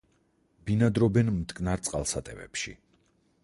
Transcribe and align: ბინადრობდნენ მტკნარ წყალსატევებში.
ბინადრობდნენ 0.69 1.29
მტკნარ 1.35 1.85
წყალსატევებში. 1.89 2.75